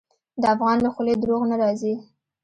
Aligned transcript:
د 0.41 0.43
افغان 0.53 0.77
له 0.85 0.89
خولې 0.93 1.13
دروغ 1.21 1.41
نه 1.51 1.55
راځي. 1.61 1.93